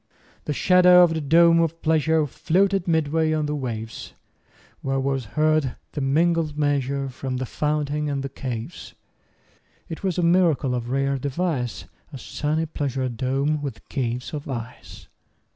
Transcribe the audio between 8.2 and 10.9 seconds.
the caves. It was a miracle of